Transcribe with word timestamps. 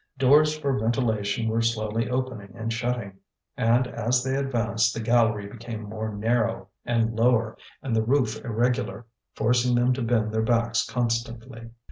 Doors 0.17 0.57
for 0.57 0.79
ventilation 0.79 1.47
were 1.47 1.61
slowly 1.61 2.09
opening 2.09 2.55
and 2.55 2.73
shutting. 2.73 3.19
And 3.55 3.85
as 3.85 4.23
they 4.23 4.35
advanced 4.35 4.95
the 4.95 4.99
gallery 4.99 5.45
became 5.45 5.83
more 5.83 6.09
narrow 6.11 6.69
and 6.85 7.15
lower, 7.15 7.55
and 7.83 7.95
the 7.95 8.01
roof 8.01 8.43
irregular, 8.43 9.05
forcing 9.35 9.75
them 9.75 9.93
to 9.93 10.01
bend 10.01 10.31
their 10.31 10.41
backs 10.41 10.89
constantly. 10.89 11.69